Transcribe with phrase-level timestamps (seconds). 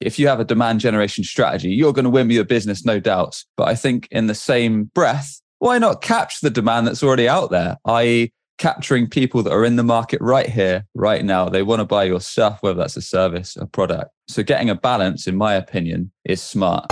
[0.00, 3.00] if you have a demand generation strategy, you're going to win me your business, no
[3.00, 3.44] doubts.
[3.56, 7.50] But I think in the same breath, why not capture the demand that's already out
[7.50, 7.78] there?
[7.84, 11.48] I.e., capturing people that are in the market right here, right now.
[11.48, 14.10] They want to buy your stuff, whether that's a service, a product.
[14.28, 16.90] So getting a balance, in my opinion, is smart.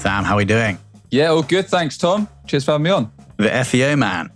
[0.00, 0.78] Sam, how are we doing?
[1.10, 1.66] Yeah, all good.
[1.66, 2.28] Thanks, Tom.
[2.46, 3.12] Cheers for having me on.
[3.38, 4.30] The SEO man.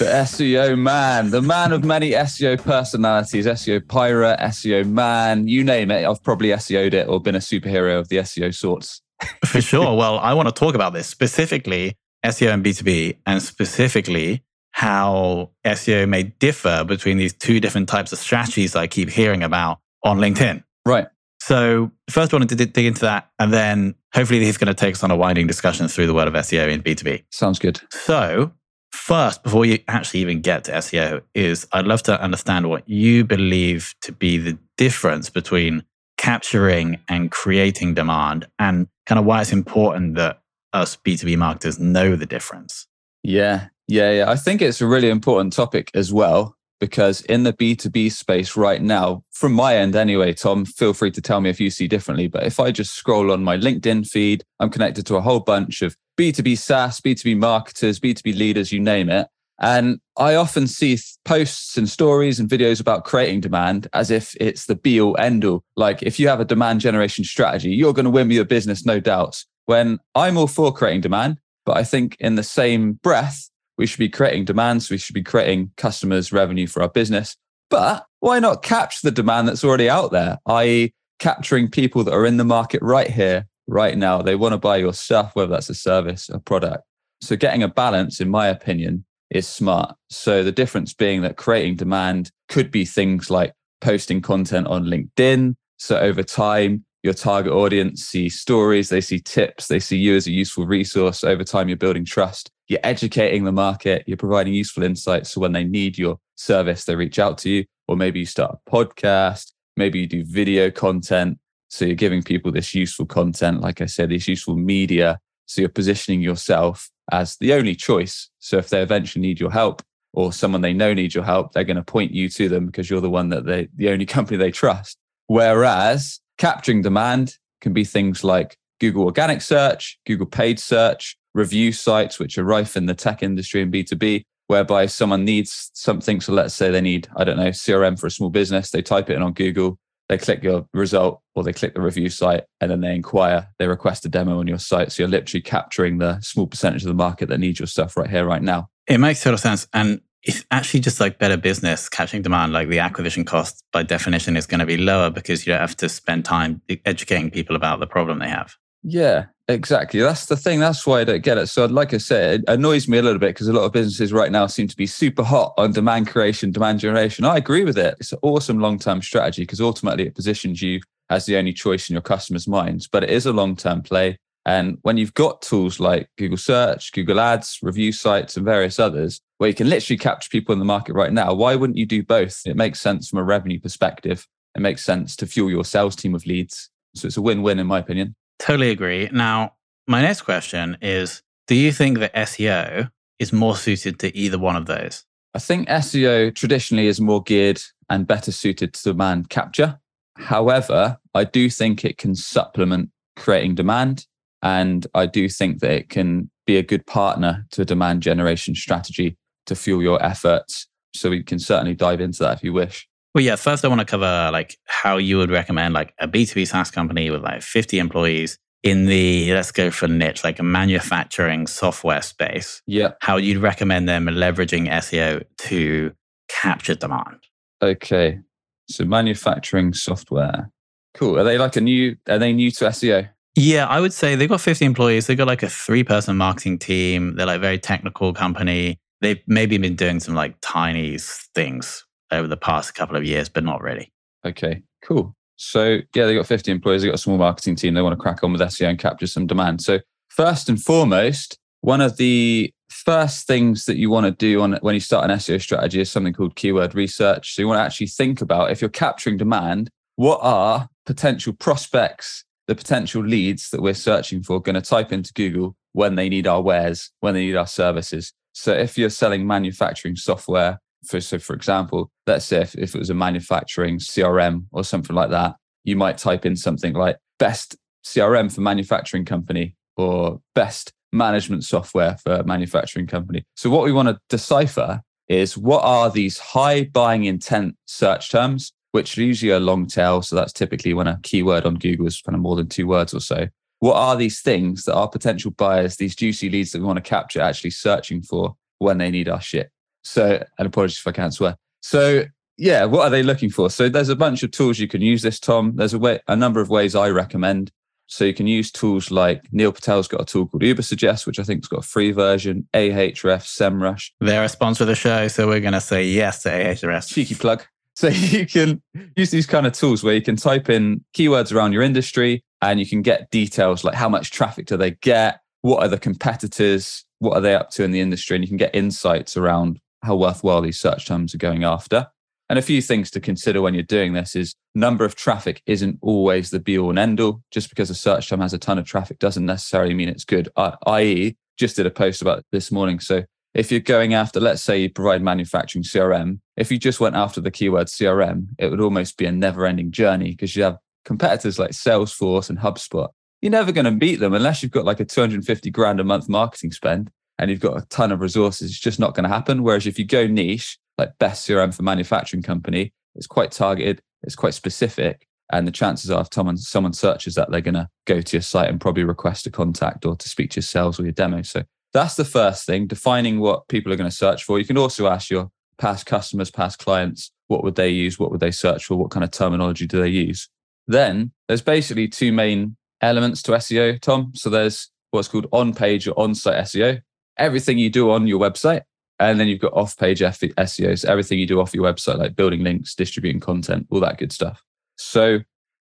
[0.00, 5.90] The SEO man, the man of many SEO personalities, SEO pirate, SEO man, you name
[5.90, 6.06] it.
[6.06, 9.02] I've probably SEO'd it or been a superhero of the SEO sorts.
[9.44, 9.94] For sure.
[9.94, 16.08] well, I want to talk about this specifically SEO and B2B, and specifically how SEO
[16.08, 20.64] may differ between these two different types of strategies I keep hearing about on LinkedIn.
[20.86, 21.08] Right.
[21.42, 23.28] So, first, I wanted to dig into that.
[23.38, 26.28] And then hopefully, he's going to take us on a winding discussion through the world
[26.28, 27.24] of SEO in B2B.
[27.30, 27.82] Sounds good.
[27.90, 28.52] So,
[28.90, 33.24] first, before you actually even get to SEO, is I'd love to understand what you
[33.24, 35.84] believe to be the difference between
[36.16, 40.40] capturing and creating demand and kind of why it's important that
[40.72, 42.86] us B2B marketers know the difference.
[43.22, 44.30] Yeah, yeah, yeah.
[44.30, 48.80] I think it's a really important topic as well because in the B2B space right
[48.80, 52.26] now, from my end anyway, Tom, feel free to tell me if you see differently.
[52.26, 55.82] But if I just scroll on my LinkedIn feed, I'm connected to a whole bunch
[55.82, 59.26] of B2B SaaS, B2B marketers, B2B leaders, you name it.
[59.58, 64.66] And I often see posts and stories and videos about creating demand as if it's
[64.66, 65.64] the be all end all.
[65.76, 69.00] Like if you have a demand generation strategy, you're going to win your business, no
[69.00, 69.46] doubts.
[69.64, 73.48] When I'm all for creating demand, but I think in the same breath,
[73.78, 74.90] we should be creating demands.
[74.90, 77.34] We should be creating customers' revenue for our business.
[77.70, 82.26] But why not capture the demand that's already out there, i.e., capturing people that are
[82.26, 84.22] in the market right here, right now.
[84.22, 86.84] They want to buy your stuff, whether that's a service, a product.
[87.22, 89.94] So getting a balance, in my opinion, is smart.
[90.08, 95.54] So the difference being that creating demand could be things like posting content on LinkedIn.
[95.76, 100.26] So over time, your target audience see stories, they see tips, they see you as
[100.26, 101.24] a useful resource.
[101.24, 105.32] Over time, you're building trust you're educating the market, you're providing useful insights.
[105.32, 107.64] So when they need your service, they reach out to you.
[107.88, 111.40] Or maybe you start a podcast, maybe you do video content.
[111.70, 115.20] So you're giving people this useful content, like I said, this useful media.
[115.46, 118.28] So you're positioning yourself as the only choice.
[118.40, 119.82] So if they eventually need your help
[120.12, 122.90] or someone they know needs your help, they're going to point you to them because
[122.90, 124.98] you're the one that they, the only company they trust.
[125.28, 132.18] Whereas capturing demand can be things like Google organic search, Google paid search, review sites,
[132.18, 136.20] which are rife in the tech industry and B2B, whereby someone needs something.
[136.20, 138.70] So let's say they need, I don't know, CRM for a small business.
[138.70, 139.78] They type it in on Google,
[140.10, 143.68] they click your result or they click the review site and then they inquire, they
[143.68, 144.90] request a demo on your site.
[144.90, 148.10] So you're literally capturing the small percentage of the market that needs your stuff right
[148.10, 148.68] here, right now.
[148.88, 149.68] It makes total sense.
[149.72, 152.52] And it's actually just like better business catching demand.
[152.52, 155.76] Like the acquisition cost by definition is going to be lower because you don't have
[155.76, 158.56] to spend time educating people about the problem they have.
[158.82, 160.00] Yeah, exactly.
[160.00, 160.60] That's the thing.
[160.60, 161.48] That's why I don't get it.
[161.48, 164.12] So, like I said, it annoys me a little bit because a lot of businesses
[164.12, 167.24] right now seem to be super hot on demand creation, demand generation.
[167.24, 167.96] I agree with it.
[168.00, 170.80] It's an awesome long term strategy because ultimately it positions you
[171.10, 172.88] as the only choice in your customers' minds.
[172.88, 174.16] But it is a long term play.
[174.46, 179.20] And when you've got tools like Google Search, Google Ads, review sites, and various others,
[179.36, 182.02] where you can literally capture people in the market right now, why wouldn't you do
[182.02, 182.40] both?
[182.46, 184.26] It makes sense from a revenue perspective.
[184.56, 186.70] It makes sense to fuel your sales team of leads.
[186.94, 188.16] So it's a win win, in my opinion.
[188.40, 189.08] Totally agree.
[189.12, 189.54] Now,
[189.86, 194.56] my next question is Do you think that SEO is more suited to either one
[194.56, 195.04] of those?
[195.34, 199.78] I think SEO traditionally is more geared and better suited to demand capture.
[200.16, 204.06] However, I do think it can supplement creating demand.
[204.42, 208.54] And I do think that it can be a good partner to a demand generation
[208.54, 210.66] strategy to fuel your efforts.
[210.94, 212.88] So we can certainly dive into that if you wish.
[213.14, 213.36] Well, yeah.
[213.36, 216.44] First, I want to cover like how you would recommend like a B two B
[216.44, 221.46] SaaS company with like fifty employees in the let's go for niche like a manufacturing
[221.46, 222.62] software space.
[222.66, 222.92] Yeah.
[223.00, 225.92] How you'd recommend them leveraging SEO to
[226.28, 227.24] capture demand.
[227.62, 228.20] Okay.
[228.68, 230.50] So manufacturing software.
[230.94, 231.18] Cool.
[231.18, 231.96] Are they like a new?
[232.08, 233.08] Are they new to SEO?
[233.36, 235.06] Yeah, I would say they've got 50 employees.
[235.06, 237.16] They've got like a three person marketing team.
[237.16, 238.78] They're like very technical company.
[239.00, 240.98] They've maybe been doing some like tiny
[241.34, 243.92] things over the past couple of years, but not really.
[244.24, 245.14] Okay, cool.
[245.36, 248.02] So yeah, they got 50 employees, they got a small marketing team, they want to
[248.02, 249.62] crack on with SEO and capture some demand.
[249.62, 254.58] So first and foremost, one of the first things that you want to do on
[254.60, 257.34] when you start an SEO strategy is something called keyword research.
[257.34, 262.24] So you want to actually think about if you're capturing demand, what are potential prospects,
[262.46, 266.26] the potential leads that we're searching for going to type into Google when they need
[266.26, 268.12] our wares, when they need our services.
[268.32, 272.78] So if you're selling manufacturing software, For, so, for example, let's say if, if it
[272.78, 277.56] was a manufacturing CRM or something like that, you might type in something like best
[277.84, 283.24] CRM for manufacturing company or best management software for manufacturing company.
[283.36, 288.52] So, what we want to decipher is what are these high buying intent search terms,
[288.72, 290.02] which are usually a long tail.
[290.02, 292.94] So, that's typically when a keyword on Google is kind of more than two words
[292.94, 293.28] or so.
[293.60, 296.82] What are these things that our potential buyers, these juicy leads that we want to
[296.82, 299.50] capture, actually searching for when they need our shit?
[299.82, 301.36] So, and apologies if I can't swear.
[301.60, 302.04] So,
[302.36, 303.50] yeah, what are they looking for?
[303.50, 305.56] So, there's a bunch of tools you can use this, Tom.
[305.56, 307.50] There's a way, a number of ways I recommend.
[307.90, 311.24] So you can use tools like Neil Patel's got a tool called Ubersuggest, which I
[311.24, 313.90] think's got a free version, Ahref, SEMrush.
[313.98, 316.86] They're a sponsor of the show, so we're going to say yes to Ahref.
[316.86, 317.44] Cheeky plug.
[317.74, 318.62] So you can
[318.96, 322.60] use these kind of tools where you can type in keywords around your industry and
[322.60, 326.84] you can get details like how much traffic do they get, what are the competitors,
[327.00, 329.96] what are they up to in the industry, and you can get insights around how
[329.96, 331.88] worthwhile these search terms are going after.
[332.28, 335.78] And a few things to consider when you're doing this is number of traffic isn't
[335.82, 337.22] always the be all and end all.
[337.32, 340.28] Just because a search term has a ton of traffic doesn't necessarily mean it's good.
[340.36, 342.78] I, i.e., just did a post about this morning.
[342.78, 343.02] So
[343.34, 347.20] if you're going after, let's say you provide manufacturing CRM, if you just went after
[347.20, 351.38] the keyword CRM, it would almost be a never ending journey because you have competitors
[351.38, 352.90] like Salesforce and HubSpot.
[353.22, 356.08] You're never going to beat them unless you've got like a 250 grand a month
[356.08, 358.50] marketing spend and you've got a ton of resources.
[358.50, 359.42] It's just not going to happen.
[359.42, 362.72] Whereas if you go niche, like best CRM for manufacturing company.
[362.94, 365.06] It's quite targeted, it's quite specific.
[365.32, 368.22] And the chances are if someone, someone searches that, they're going to go to your
[368.22, 371.22] site and probably request a contact or to speak to your sales or your demo.
[371.22, 374.40] So that's the first thing, defining what people are going to search for.
[374.40, 377.98] You can also ask your past customers, past clients, what would they use?
[377.98, 378.74] What would they search for?
[378.76, 380.28] What kind of terminology do they use?
[380.66, 384.12] Then there's basically two main elements to SEO, Tom.
[384.14, 386.80] So there's what's called on page or on site SEO.
[387.20, 388.62] Everything you do on your website
[389.00, 392.14] and then you've got off page SEO, so everything you do off your website, like
[392.14, 394.44] building links, distributing content, all that good stuff.
[394.76, 395.20] So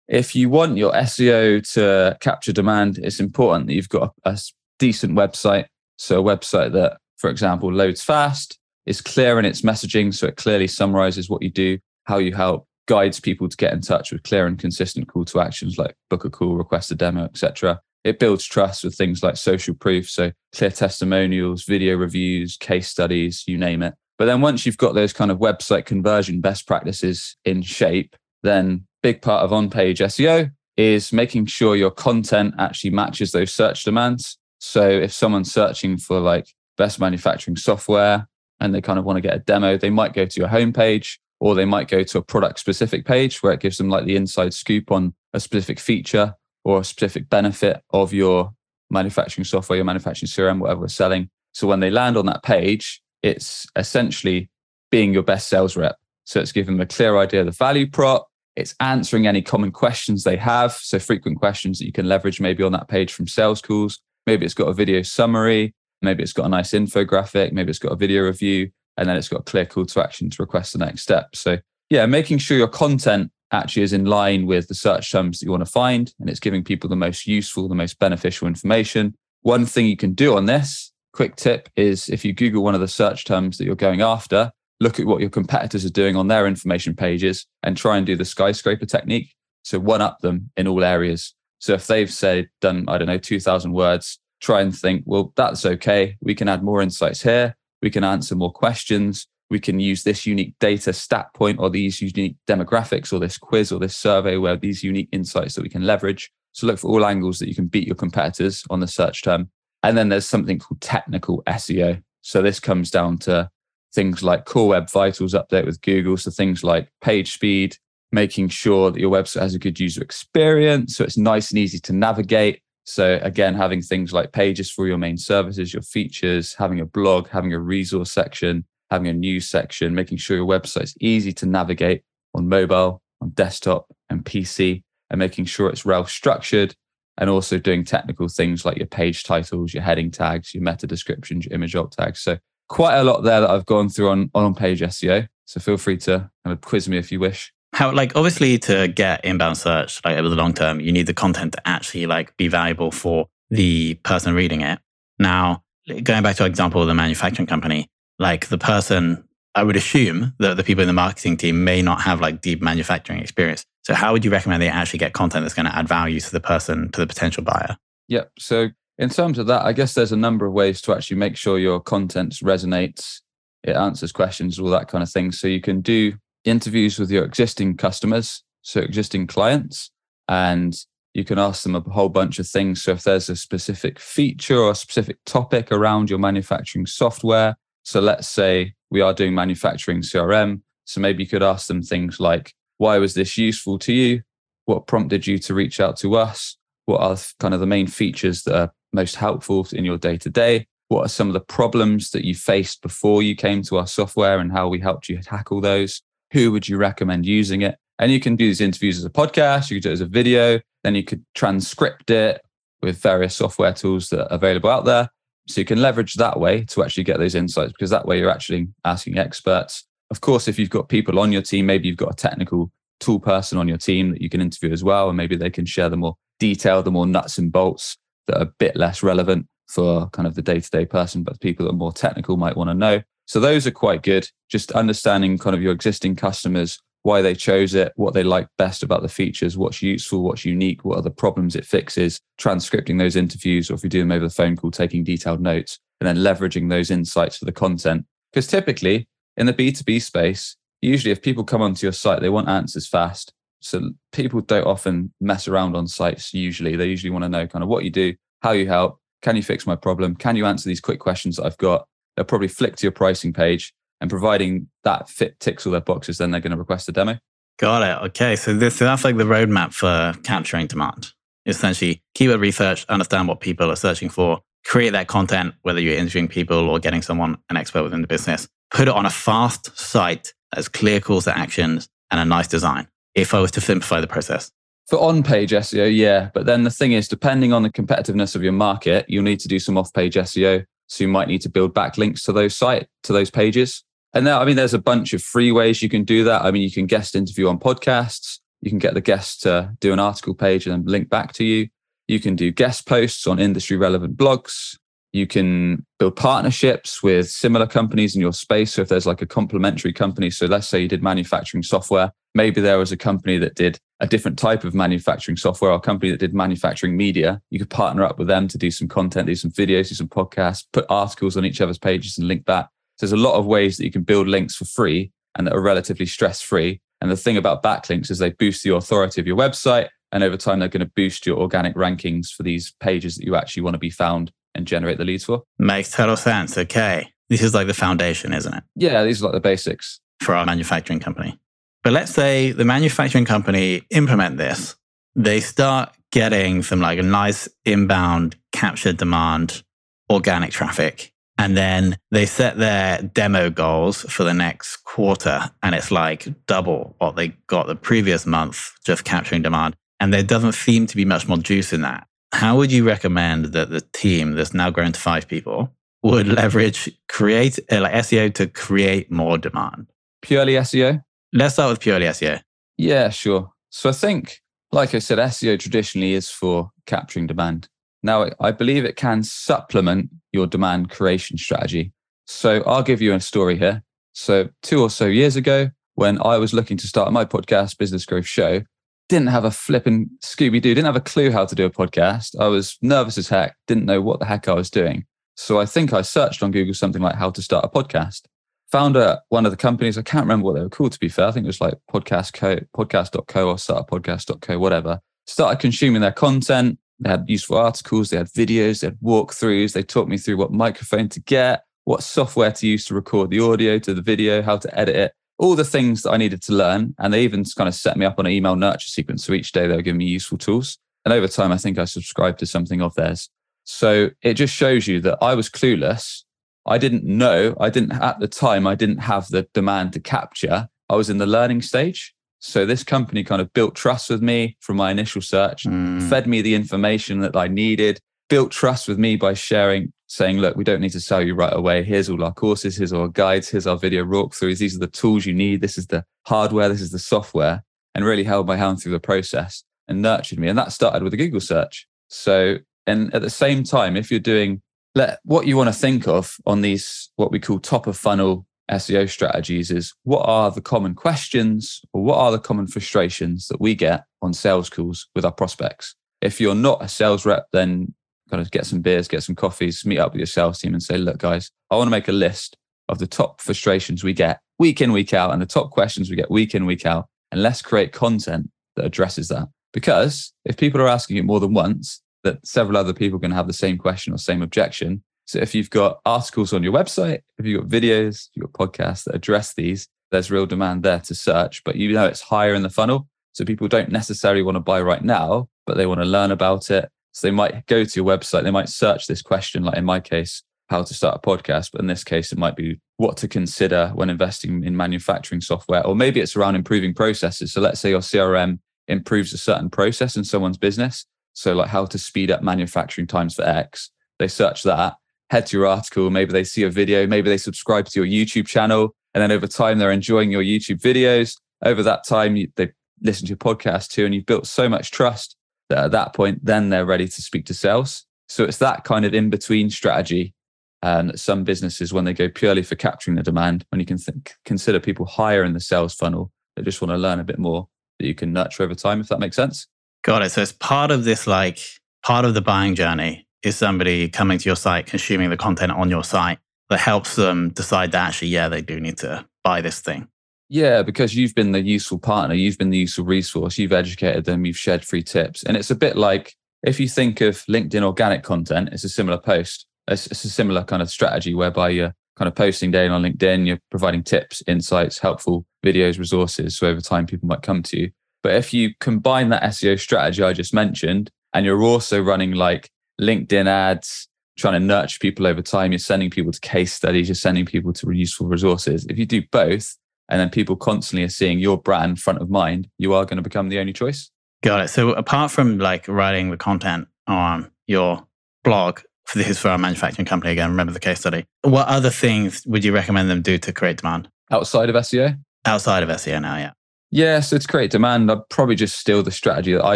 [0.09, 4.37] if you want your SEO to capture demand, it's important that you've got a, a
[4.77, 5.65] decent website.
[5.97, 10.13] So a website that, for example, loads fast, is clear in its messaging.
[10.13, 13.79] So it clearly summarizes what you do, how you help, guides people to get in
[13.79, 17.23] touch with clear and consistent call to actions like book a call, request a demo,
[17.23, 17.79] etc.
[18.03, 23.43] It builds trust with things like social proof, so clear testimonials, video reviews, case studies,
[23.45, 23.93] you name it.
[24.17, 28.85] But then once you've got those kind of website conversion best practices in shape, then
[29.01, 34.37] big part of on-page SEO is making sure your content actually matches those search demands.
[34.59, 36.47] So if someone's searching for like
[36.77, 38.27] best manufacturing software
[38.59, 41.17] and they kind of want to get a demo, they might go to your homepage
[41.39, 44.15] or they might go to a product specific page where it gives them like the
[44.15, 46.33] inside scoop on a specific feature
[46.63, 48.51] or a specific benefit of your
[48.89, 51.29] manufacturing software, your manufacturing CRM, whatever we're selling.
[51.53, 54.49] So when they land on that page, it's essentially
[54.91, 55.97] being your best sales rep.
[56.25, 58.27] So it's giving them a clear idea of the value prop.
[58.55, 60.73] It's answering any common questions they have.
[60.73, 63.99] So frequent questions that you can leverage maybe on that page from sales calls.
[64.27, 65.73] Maybe it's got a video summary.
[66.01, 67.51] Maybe it's got a nice infographic.
[67.51, 68.69] Maybe it's got a video review.
[68.97, 71.35] And then it's got a clear call to action to request the next step.
[71.35, 71.57] So
[71.89, 75.51] yeah, making sure your content actually is in line with the search terms that you
[75.51, 79.15] want to find and it's giving people the most useful, the most beneficial information.
[79.41, 82.81] One thing you can do on this, quick tip, is if you Google one of
[82.81, 86.27] the search terms that you're going after, look at what your competitors are doing on
[86.27, 89.33] their information pages and try and do the skyscraper technique.
[89.63, 91.33] So one up them in all areas.
[91.59, 95.65] So if they've said done, I don't know, 2000 words, try and think, well, that's
[95.65, 96.15] okay.
[96.21, 97.57] We can add more insights here.
[97.81, 102.01] We can answer more questions we can use this unique data stat point or these
[102.01, 105.85] unique demographics or this quiz or this survey where these unique insights that we can
[105.85, 106.31] leverage.
[106.51, 109.49] So look for all angles that you can beat your competitors on the search term.
[109.83, 112.01] And then there's something called technical SEO.
[112.21, 113.49] So this comes down to
[113.93, 116.17] things like core web vitals update with Google.
[116.17, 117.77] So things like page speed,
[118.11, 120.95] making sure that your website has a good user experience.
[120.95, 122.61] So it's nice and easy to navigate.
[122.83, 127.29] So again, having things like pages for your main services, your features, having a blog,
[127.29, 132.03] having a resource section, having a news section, making sure your website's easy to navigate
[132.33, 136.75] on mobile, on desktop, and PC, and making sure it's well structured,
[137.17, 141.45] and also doing technical things like your page titles, your heading tags, your meta descriptions,
[141.45, 142.21] your image alt tags.
[142.21, 142.37] So
[142.69, 145.27] quite a lot there that I've gone through on on page SEO.
[145.45, 147.51] So feel free to kind of quiz me if you wish.
[147.73, 151.13] How like obviously to get inbound search like over the long term, you need the
[151.13, 154.79] content to actually like be valuable for the person reading it.
[155.17, 155.63] Now,
[156.03, 157.89] going back to our example of the manufacturing company,
[158.19, 159.23] like the person,
[159.55, 162.61] I would assume that the people in the marketing team may not have like deep
[162.61, 163.65] manufacturing experience.
[163.83, 166.31] So how would you recommend they actually get content that's going to add value to
[166.31, 167.77] the person, to the potential buyer?
[168.09, 168.31] Yep.
[168.37, 171.37] So in terms of that, I guess there's a number of ways to actually make
[171.37, 173.21] sure your content resonates
[173.63, 175.31] it answers questions, all that kind of thing.
[175.31, 176.13] So you can do
[176.45, 179.91] interviews with your existing customers, so existing clients,
[180.27, 180.75] and
[181.13, 182.83] you can ask them a whole bunch of things.
[182.83, 187.57] So if there's a specific feature or a specific topic around your manufacturing software,
[187.89, 190.61] so let's say we are doing manufacturing CRM.
[190.85, 194.21] So maybe you could ask them things like, why was this useful to you?
[194.65, 196.55] What prompted you to reach out to us?
[196.85, 200.29] What are kind of the main features that are most helpful in your day to
[200.29, 200.67] day?
[200.89, 204.37] What are some of the problems that you faced before you came to our software
[204.37, 206.03] and how we helped you tackle those?
[206.33, 207.75] Who would you recommend using it?
[207.97, 210.05] And you can do these interviews as a podcast, you could do it as a
[210.05, 212.39] video, then you could transcript it
[212.83, 215.09] with various software tools that are available out there.
[215.49, 218.29] So you can leverage that way to actually get those insights because that way you're
[218.29, 219.83] actually asking experts.
[220.11, 223.19] Of course, if you've got people on your team, maybe you've got a technical tool
[223.19, 225.09] person on your team that you can interview as well.
[225.09, 228.43] And maybe they can share the more detail, the more nuts and bolts that are
[228.43, 231.73] a bit less relevant for kind of the day to day person, but people that
[231.73, 233.01] are more technical might want to know.
[233.25, 234.27] So those are quite good.
[234.49, 238.83] Just understanding kind of your existing customers, why they chose it, what they like best
[238.83, 243.15] about the features, what's useful, what's unique, what are the problems it fixes, transcripting those
[243.15, 246.17] interviews, or if you do them over the phone call, taking detailed notes, and then
[246.17, 248.05] leveraging those insights for the content.
[248.31, 252.49] Because typically in the B2B space, usually if people come onto your site, they want
[252.49, 253.33] answers fast.
[253.61, 256.75] So people don't often mess around on sites usually.
[256.75, 259.43] They usually want to know kind of what you do, how you help, can you
[259.43, 260.15] fix my problem?
[260.15, 261.87] Can you answer these quick questions that I've got?
[262.15, 266.17] They'll probably flick to your pricing page and providing that fit ticks all their boxes,
[266.17, 267.19] then they're going to request a demo.
[267.57, 268.05] Got it.
[268.07, 268.35] Okay.
[268.35, 271.11] So this so that's like the roadmap for capturing demand.
[271.45, 276.27] Essentially, keyword research, understand what people are searching for, create that content, whether you're interviewing
[276.27, 280.33] people or getting someone, an expert within the business, put it on a fast site
[280.53, 282.87] that's clear calls to actions and a nice design.
[283.15, 284.51] If I was to simplify the process.
[284.87, 286.29] For on page SEO, yeah.
[286.33, 289.47] But then the thing is, depending on the competitiveness of your market, you'll need to
[289.47, 290.65] do some off page SEO.
[290.87, 293.83] So you might need to build backlinks to those site, to those pages.
[294.13, 296.43] And now, I mean, there's a bunch of free ways you can do that.
[296.43, 298.39] I mean, you can guest interview on podcasts.
[298.61, 301.43] You can get the guest to do an article page and then link back to
[301.43, 301.69] you.
[302.07, 304.77] You can do guest posts on industry relevant blogs.
[305.13, 308.73] You can build partnerships with similar companies in your space.
[308.73, 312.61] So if there's like a complementary company, so let's say you did manufacturing software, maybe
[312.61, 316.11] there was a company that did a different type of manufacturing software or a company
[316.11, 317.41] that did manufacturing media.
[317.49, 320.07] You could partner up with them to do some content, do some videos, do some
[320.07, 322.69] podcasts, put articles on each other's pages and link back.
[322.99, 325.53] So there's a lot of ways that you can build links for free and that
[325.53, 326.81] are relatively stress free.
[327.01, 330.37] And the thing about backlinks is they boost the authority of your website and over
[330.37, 333.75] time, they're going to boost your organic rankings for these pages that you actually want
[333.75, 335.43] to be found and generate the leads for.
[335.59, 336.57] Makes total sense.
[336.57, 337.11] Okay.
[337.29, 338.63] This is like the foundation, isn't it?
[338.75, 339.99] Yeah, these are like the basics.
[340.21, 341.39] For our manufacturing company.
[341.83, 344.75] But let's say the manufacturing company implement this.
[345.15, 349.63] They start getting some like a nice inbound captured demand,
[350.09, 351.13] organic traffic.
[351.39, 355.49] And then they set their demo goals for the next quarter.
[355.63, 359.77] And it's like double what they got the previous month, just capturing demand.
[360.01, 362.05] And there doesn't seem to be much more juice in that.
[362.33, 366.91] How would you recommend that the team that's now grown to five people would leverage
[367.07, 369.87] create uh, like SEO to create more demand?
[370.21, 371.01] Purely SEO?
[371.31, 372.41] Let's start with purely SEO.
[372.77, 373.49] Yeah, sure.
[373.69, 374.41] So I think,
[374.73, 377.69] like I said, SEO traditionally is for capturing demand.
[378.01, 381.91] Now, I believe it can supplement your demand creation strategy.
[382.25, 383.83] So I'll give you a story here.
[384.13, 388.05] So, two or so years ago, when I was looking to start my podcast, Business
[388.05, 388.61] Growth Show,
[389.09, 392.39] didn't have a flipping Scooby Doo, didn't have a clue how to do a podcast.
[392.39, 395.05] I was nervous as heck, didn't know what the heck I was doing.
[395.35, 398.23] So I think I searched on Google something like how to start a podcast.
[398.71, 401.09] Found a, one of the companies, I can't remember what they were called to be
[401.09, 401.27] fair.
[401.27, 404.99] I think it was like podcast co, podcast.co or startupodcast.co, whatever.
[405.25, 406.77] Started consuming their content.
[406.99, 409.73] They had useful articles, they had videos, they had walkthroughs.
[409.73, 413.39] They taught me through what microphone to get, what software to use to record the
[413.39, 416.53] audio to the video, how to edit it all the things that I needed to
[416.53, 416.93] learn.
[416.99, 419.23] And they even kind of set me up on an email nurture sequence.
[419.25, 420.77] So each day they were giving me useful tools.
[421.05, 423.29] And over time, I think I subscribed to something of theirs.
[423.63, 426.23] So it just shows you that I was clueless.
[426.65, 427.55] I didn't know.
[427.59, 430.67] I didn't, at the time, I didn't have the demand to capture.
[430.89, 432.13] I was in the learning stage.
[432.39, 436.01] So this company kind of built trust with me from my initial search, mm.
[436.09, 440.55] fed me the information that I needed, built trust with me by sharing saying, look,
[440.55, 441.83] we don't need to sell you right away.
[441.83, 444.57] Here's all our courses, here's our guides, here's our video walkthroughs.
[444.57, 445.61] These are the tools you need.
[445.61, 448.99] This is the hardware, this is the software, and really held my hand through the
[448.99, 450.47] process and nurtured me.
[450.47, 451.87] And that started with a Google search.
[452.07, 454.61] So, and at the same time, if you're doing
[454.95, 458.45] let what you want to think of on these what we call top of funnel
[458.71, 463.59] SEO strategies is what are the common questions or what are the common frustrations that
[463.59, 465.95] we get on sales calls with our prospects?
[466.21, 467.93] If you're not a sales rep, then
[468.29, 470.83] kind of get some beers, get some coffees, meet up with your sales team and
[470.83, 472.57] say, look, guys, I want to make a list
[472.89, 476.15] of the top frustrations we get week in, week out, and the top questions we
[476.15, 477.07] get week in, week out.
[477.31, 479.47] And let's create content that addresses that.
[479.71, 483.47] Because if people are asking it more than once, that several other people can have
[483.47, 485.03] the same question or same objection.
[485.29, 489.03] So if you've got articles on your website, if you've got videos, you've got podcasts
[489.03, 492.63] that address these, there's real demand there to search, but you know it's higher in
[492.63, 493.07] the funnel.
[493.33, 496.71] So people don't necessarily want to buy right now, but they want to learn about
[496.71, 496.89] it.
[497.11, 499.99] So they might go to your website, they might search this question, like in my
[499.99, 501.73] case, how to start a podcast.
[501.73, 505.85] But in this case, it might be what to consider when investing in manufacturing software,
[505.85, 507.53] or maybe it's around improving processes.
[507.53, 508.57] So let's say your CRM
[508.87, 511.05] improves a certain process in someone's business.
[511.33, 513.91] So, like how to speed up manufacturing times for X.
[514.17, 514.95] They search that,
[515.29, 516.09] head to your article.
[516.09, 517.05] Maybe they see a video.
[517.07, 518.95] Maybe they subscribe to your YouTube channel.
[519.13, 521.35] And then over time, they're enjoying your YouTube videos.
[521.63, 522.69] Over that time, they
[523.01, 524.05] listen to your podcast too.
[524.05, 525.35] And you've built so much trust
[525.69, 528.05] that at that point, then they're ready to speak to sales.
[528.27, 530.33] So it's that kind of in between strategy
[530.81, 533.97] and some businesses, when they go purely for capturing the demand, when you can
[534.45, 537.67] consider people higher in the sales funnel that just want to learn a bit more
[537.99, 539.67] that you can nurture over time, if that makes sense.
[540.03, 540.31] Got it.
[540.31, 541.59] So it's part of this, like
[542.01, 545.89] part of the buying journey is somebody coming to your site, consuming the content on
[545.89, 549.79] your site that helps them decide that actually, yeah, they do need to buy this
[549.79, 550.07] thing.
[550.49, 554.45] Yeah, because you've been the useful partner, you've been the useful resource, you've educated them,
[554.45, 555.43] you've shared free tips.
[555.43, 559.17] And it's a bit like if you think of LinkedIn organic content, it's a similar
[559.17, 563.03] post it's, it's a similar kind of strategy whereby you're kind of posting daily on
[563.03, 566.57] LinkedIn, you're providing tips, insights, helpful videos, resources.
[566.57, 567.91] So over time, people might come to you.
[568.21, 572.69] But if you combine that SEO strategy I just mentioned, and you're also running like
[572.99, 577.15] LinkedIn ads, trying to nurture people over time, you're sending people to case studies, you're
[577.15, 578.85] sending people to useful resources.
[578.89, 579.77] If you do both,
[580.09, 583.23] and then people constantly are seeing your brand front of mind, you are going to
[583.23, 584.09] become the only choice.
[584.41, 584.67] Got it.
[584.69, 588.07] So apart from like writing the content on your
[588.43, 588.79] blog,
[589.13, 590.49] this is for our manufacturing company again.
[590.49, 591.25] Remember the case study.
[591.43, 594.09] What other things would you recommend them do to create demand?
[594.31, 595.17] Outside of SEO?
[595.45, 596.51] Outside of SEO now, yeah.
[596.91, 599.75] Yeah, so to create demand, I'd probably just steal the strategy that I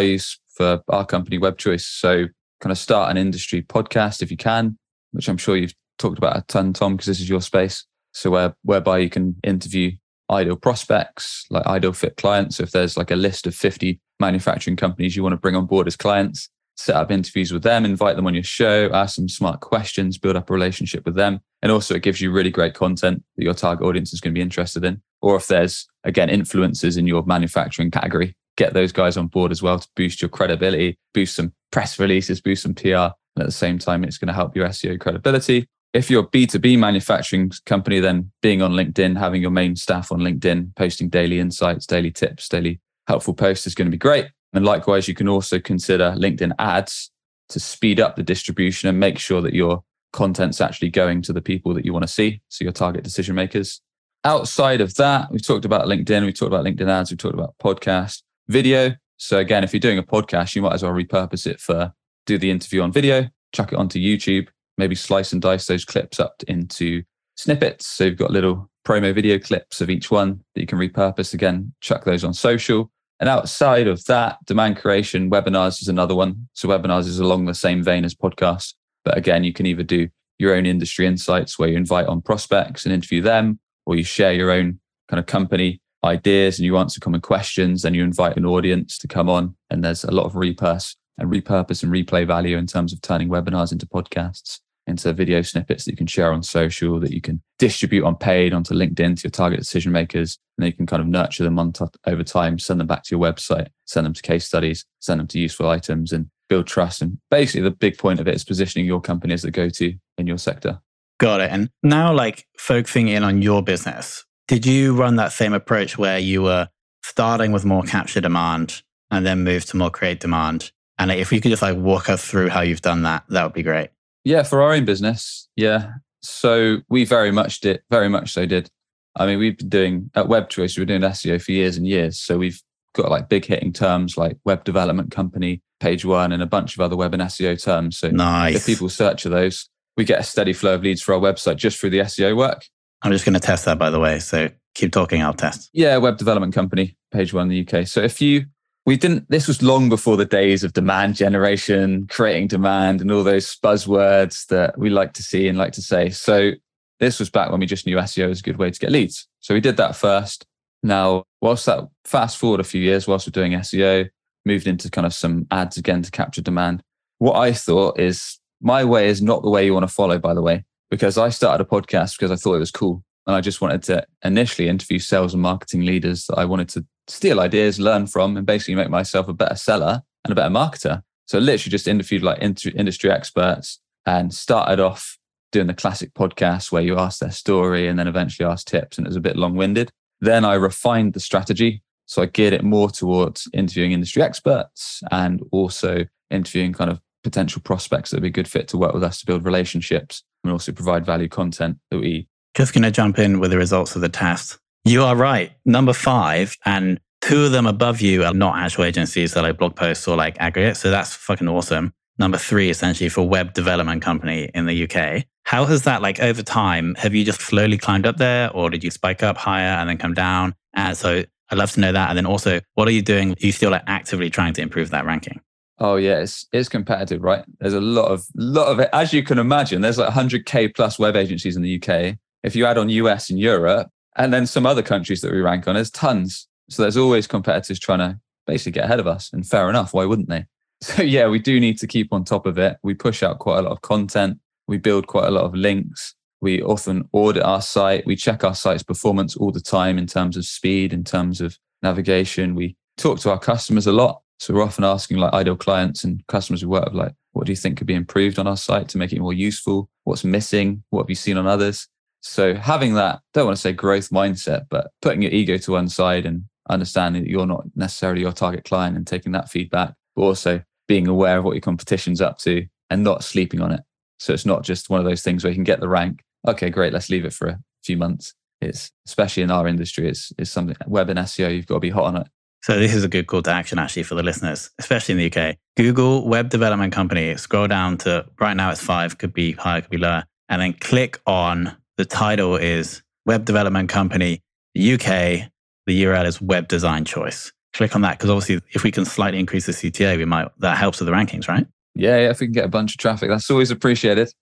[0.00, 1.86] use for our company, Web Choice.
[1.86, 2.26] So
[2.64, 4.78] kind of start an industry podcast if you can,
[5.12, 7.84] which I'm sure you've talked about a ton, Tom, because this is your space.
[8.12, 9.92] So where, whereby you can interview
[10.30, 12.56] ideal prospects, like ideal fit clients.
[12.56, 15.66] So if there's like a list of 50 manufacturing companies you want to bring on
[15.66, 16.48] board as clients,
[16.78, 20.36] set up interviews with them, invite them on your show, ask some smart questions, build
[20.36, 21.40] up a relationship with them.
[21.60, 24.38] And also, it gives you really great content that your target audience is going to
[24.38, 25.02] be interested in.
[25.20, 29.62] Or if there's, again, influencers in your manufacturing category, get those guys on board as
[29.62, 33.10] well to boost your credibility, boost some press releases, boost some PR.
[33.34, 35.66] And at the same time, it's going to help your SEO credibility.
[35.92, 40.20] If you're a B2B manufacturing company, then being on LinkedIn, having your main staff on
[40.20, 44.26] LinkedIn, posting daily insights, daily tips, daily helpful posts is going to be great.
[44.52, 47.10] And likewise, you can also consider LinkedIn ads
[47.48, 49.82] to speed up the distribution and make sure that your
[50.12, 52.40] content's actually going to the people that you want to see.
[52.50, 53.80] So your target decision makers.
[54.22, 57.56] Outside of that, we've talked about LinkedIn, we've talked about LinkedIn ads, we've talked about
[57.60, 58.94] podcast, video.
[59.16, 61.92] So again, if you're doing a podcast, you might as well repurpose it for
[62.26, 64.48] do the interview on video, chuck it onto YouTube,
[64.78, 67.02] maybe slice and dice those clips up into
[67.36, 67.86] snippets.
[67.86, 71.72] So you've got little promo video clips of each one that you can repurpose again,
[71.80, 72.90] chuck those on social.
[73.20, 76.48] And outside of that, demand creation, webinars is another one.
[76.52, 78.74] So webinars is along the same vein as podcasts.
[79.04, 82.84] But again, you can either do your own industry insights where you invite on prospects
[82.84, 87.00] and interview them, or you share your own kind of company ideas and you answer
[87.00, 89.56] common questions and you invite an audience to come on.
[89.70, 93.28] And there's a lot of repurpose and repurpose and replay value in terms of turning
[93.28, 97.40] webinars into podcasts into video snippets that you can share on social, that you can
[97.58, 100.38] distribute on paid onto LinkedIn to your target decision makers.
[100.56, 103.02] And then you can kind of nurture them on t- over time, send them back
[103.04, 106.66] to your website, send them to case studies, send them to useful items and build
[106.66, 107.00] trust.
[107.00, 109.94] And basically, the big point of it is positioning your company as the go to
[110.18, 110.80] in your sector.
[111.18, 111.50] Got it.
[111.50, 116.18] And now, like focusing in on your business, did you run that same approach where
[116.18, 116.68] you were
[117.02, 120.70] starting with more capture demand and then move to more create demand?
[120.98, 123.52] And if you could just like walk us through how you've done that, that would
[123.52, 123.90] be great.
[124.24, 125.48] Yeah, for our own business.
[125.56, 125.92] Yeah.
[126.22, 128.70] So we very much did, very much so did.
[129.16, 131.86] I mean, we've been doing at Web Choice, we've been doing SEO for years and
[131.86, 132.18] years.
[132.18, 132.60] So we've
[132.94, 136.80] got like big hitting terms like web development company, page one, and a bunch of
[136.80, 137.98] other web and SEO terms.
[137.98, 138.54] So nice.
[138.56, 141.56] if people search for those, we get a steady flow of leads for our website
[141.56, 142.64] just through the SEO work.
[143.04, 144.18] I'm just going to test that, by the way.
[144.18, 145.70] So keep talking, I'll test.
[145.72, 147.86] Yeah, web development company, page one in the UK.
[147.86, 148.46] So if you
[148.86, 153.24] we didn't this was long before the days of demand generation creating demand and all
[153.24, 156.52] those buzzwords that we like to see and like to say so
[157.00, 159.26] this was back when we just knew seo was a good way to get leads
[159.40, 160.44] so we did that first
[160.82, 164.08] now whilst that fast forward a few years whilst we're doing seo
[164.44, 166.82] moved into kind of some ads again to capture demand
[167.18, 170.34] what i thought is my way is not the way you want to follow by
[170.34, 173.02] the way because I started a podcast because I thought it was cool.
[173.26, 176.84] And I just wanted to initially interview sales and marketing leaders that I wanted to
[177.08, 181.02] steal ideas, learn from, and basically make myself a better seller and a better marketer.
[181.26, 185.18] So literally just interviewed like industry experts and started off
[185.52, 188.98] doing the classic podcast where you ask their story and then eventually ask tips.
[188.98, 189.90] And it was a bit long winded.
[190.20, 191.82] Then I refined the strategy.
[192.06, 197.60] So I geared it more towards interviewing industry experts and also interviewing kind of potential
[197.62, 200.52] prospects that would be a good fit to work with us to build relationships and
[200.52, 204.02] also provide value content that we just going to jump in with the results of
[204.02, 204.58] the test.
[204.84, 205.52] You are right.
[205.64, 209.74] Number five, and two of them above you are not actual agencies, so like blog
[209.74, 210.76] posts or like aggregate.
[210.76, 211.92] So that's fucking awesome.
[212.18, 215.24] Number three, essentially for web development company in the UK.
[215.44, 216.94] How has that like over time?
[216.96, 219.98] Have you just slowly climbed up there or did you spike up higher and then
[219.98, 220.54] come down?
[220.74, 222.10] And so I'd love to know that.
[222.10, 223.32] And then also, what are you doing?
[223.32, 225.40] Are you still like actively trying to improve that ranking?
[225.84, 227.44] Oh yeah, it's it's competitive, right?
[227.60, 228.88] There's a lot of lot of it.
[228.94, 232.16] As you can imagine, there's like 100k plus web agencies in the UK.
[232.42, 235.68] If you add on US and Europe, and then some other countries that we rank
[235.68, 236.48] on, there's tons.
[236.70, 239.30] So there's always competitors trying to basically get ahead of us.
[239.30, 240.46] And fair enough, why wouldn't they?
[240.80, 242.78] So yeah, we do need to keep on top of it.
[242.82, 244.38] We push out quite a lot of content.
[244.66, 246.14] We build quite a lot of links.
[246.40, 248.06] We often audit our site.
[248.06, 251.58] We check our site's performance all the time in terms of speed, in terms of
[251.82, 252.54] navigation.
[252.54, 254.22] We talk to our customers a lot.
[254.38, 257.52] So we're often asking like ideal clients and customers we work with, like, what do
[257.52, 259.88] you think could be improved on our site to make it more useful?
[260.04, 260.84] What's missing?
[260.90, 261.88] What have you seen on others?
[262.20, 265.88] So having that, don't want to say growth mindset, but putting your ego to one
[265.88, 270.22] side and understanding that you're not necessarily your target client and taking that feedback, but
[270.22, 273.80] also being aware of what your competition's up to and not sleeping on it.
[274.18, 276.22] So it's not just one of those things where you can get the rank.
[276.46, 278.34] Okay, great, let's leave it for a few months.
[278.60, 281.90] It's especially in our industry, it's, it's something web and SEO, you've got to be
[281.90, 282.26] hot on it.
[282.64, 285.30] So this is a good call to action actually for the listeners, especially in the
[285.30, 285.56] UK.
[285.76, 289.90] Google web development company, scroll down to right now it's five, could be higher, could
[289.90, 294.40] be lower, and then click on the title is Web Development Company
[294.78, 295.50] UK.
[295.86, 297.52] The URL is Web Design Choice.
[297.74, 300.78] Click on that because obviously, if we can slightly increase the CTA, we might that
[300.78, 301.66] helps with the rankings, right?
[301.94, 302.30] Yeah, yeah.
[302.30, 304.32] If we can get a bunch of traffic, that's always appreciated.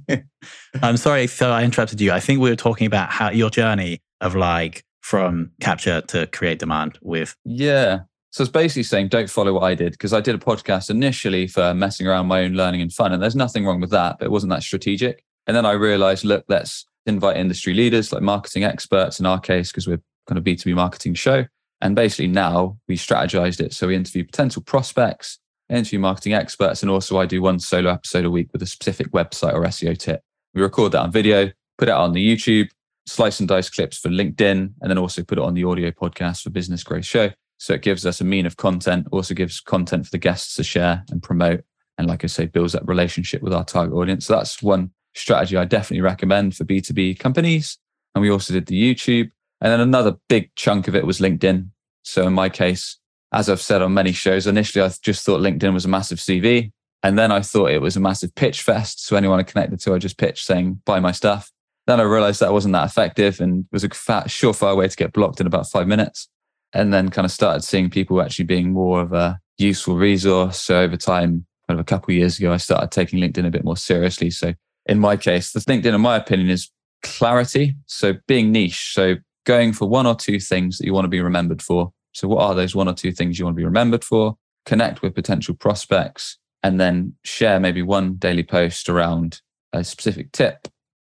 [0.82, 2.10] I'm sorry, so I interrupted you.
[2.10, 6.58] I think we were talking about how your journey of like from capture to create
[6.58, 7.34] demand with.
[7.44, 8.00] Yeah.
[8.32, 11.48] So it's basically saying don't follow what I did because I did a podcast initially
[11.48, 13.12] for messing around my own learning and fun.
[13.12, 15.24] And there's nothing wrong with that, but it wasn't that strategic.
[15.46, 19.72] And then I realized, look, let's invite industry leaders like marketing experts in our case,
[19.72, 21.44] because we're kind of B2B marketing show.
[21.80, 23.72] And basically now we strategized it.
[23.72, 28.24] So we interview potential prospects, interview marketing experts, and also I do one solo episode
[28.24, 30.22] a week with a specific website or SEO tip.
[30.54, 32.68] We record that on video, put it on the YouTube,
[33.06, 36.42] slice and dice clips for LinkedIn, and then also put it on the audio podcast
[36.42, 37.30] for Business Growth Show.
[37.58, 40.64] So it gives us a mean of content, also gives content for the guests to
[40.64, 41.62] share and promote.
[41.98, 44.26] And like I say, builds that relationship with our target audience.
[44.26, 47.76] So that's one strategy I definitely recommend for B2B companies.
[48.14, 49.30] And we also did the YouTube.
[49.60, 51.68] And then another big chunk of it was LinkedIn.
[52.02, 52.96] So in my case,
[53.32, 56.72] as I've said on many shows, initially I just thought LinkedIn was a massive CV.
[57.02, 59.04] And then I thought it was a massive pitch fest.
[59.04, 61.50] So anyone I connected to, I just pitched saying, buy my stuff.
[61.90, 65.12] Then I realized that wasn't that effective and was a fat, surefire way to get
[65.12, 66.28] blocked in about five minutes.
[66.72, 70.60] And then kind of started seeing people actually being more of a useful resource.
[70.60, 73.50] So over time, kind of a couple of years ago, I started taking LinkedIn a
[73.50, 74.30] bit more seriously.
[74.30, 74.54] So
[74.86, 76.70] in my case, the LinkedIn, in my opinion, is
[77.02, 77.74] clarity.
[77.86, 78.92] So being niche.
[78.94, 81.92] So going for one or two things that you want to be remembered for.
[82.12, 84.36] So what are those one or two things you want to be remembered for?
[84.64, 89.40] Connect with potential prospects and then share maybe one daily post around
[89.72, 90.68] a specific tip,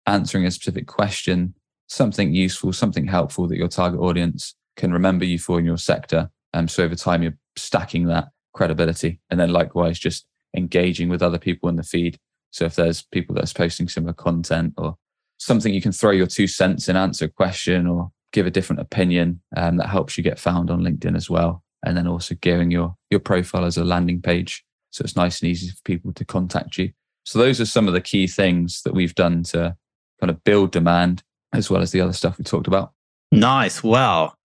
[0.06, 1.54] answering a specific question,
[1.88, 6.30] something useful, something helpful that your target audience can remember you for in your sector.
[6.54, 9.20] And so over time, you're stacking that credibility.
[9.30, 12.18] And then likewise, just engaging with other people in the feed
[12.52, 14.96] so if there's people that's posting similar content or
[15.38, 18.80] something you can throw your two cents in, answer a question or give a different
[18.80, 21.64] opinion, um, that helps you get found on LinkedIn as well.
[21.84, 25.50] And then also gearing your your profile as a landing page, so it's nice and
[25.50, 26.92] easy for people to contact you.
[27.24, 29.76] So those are some of the key things that we've done to
[30.22, 32.92] kind of build demand, as well as the other stuff we talked about.
[33.32, 33.82] Nice.
[33.82, 34.36] Well,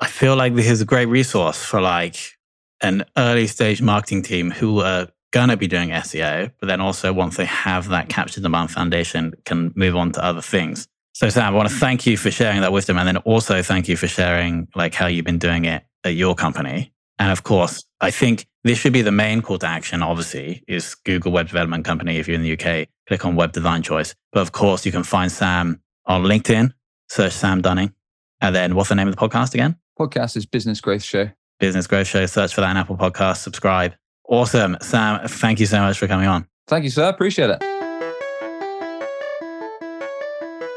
[0.00, 2.16] I feel like this is a great resource for like
[2.80, 7.12] an early stage marketing team who are going to be doing SEO, but then also
[7.12, 10.88] once they have that capture demand foundation, can move on to other things.
[11.12, 13.88] So Sam, I want to thank you for sharing that wisdom, and then also thank
[13.88, 16.92] you for sharing like how you've been doing it at your company.
[17.20, 20.02] And of course, I think this should be the main call to action.
[20.02, 22.16] Obviously, is Google Web Development Company.
[22.16, 24.14] If you're in the UK, click on Web Design Choice.
[24.32, 26.72] But of course, you can find Sam on LinkedIn.
[27.08, 27.92] Search Sam Dunning,
[28.40, 29.74] and then what's the name of the podcast again?
[29.98, 31.28] Podcast is Business Growth Show.
[31.58, 32.24] Business Growth Show.
[32.26, 33.38] Search for that in Apple Podcast.
[33.38, 33.94] Subscribe.
[34.28, 34.76] Awesome.
[34.80, 36.46] Sam, thank you so much for coming on.
[36.68, 37.08] Thank you, sir.
[37.08, 37.60] Appreciate it.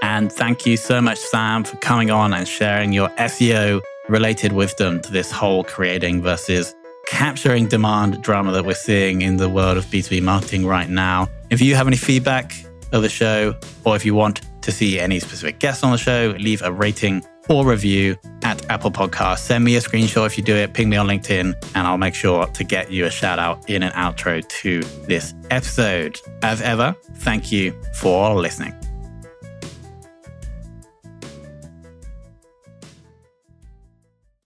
[0.02, 5.02] And thank you so much, Sam, for coming on and sharing your SEO related wisdom
[5.02, 6.74] to this whole creating versus
[7.07, 11.27] capturing demand drama that we're seeing in the world of B2B marketing right now.
[11.49, 12.53] If you have any feedback
[12.91, 16.35] of the show, or if you want to see any specific guests on the show,
[16.39, 19.39] leave a rating or review at Apple Podcasts.
[19.39, 22.15] Send me a screenshot if you do it, ping me on LinkedIn, and I'll make
[22.15, 26.19] sure to get you a shout out in an outro to this episode.
[26.41, 28.73] As ever, thank you for listening.